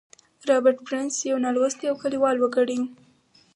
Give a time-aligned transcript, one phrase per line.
[0.49, 2.83] رابرټ برنس یو نالوستی او کلیوال وګړی و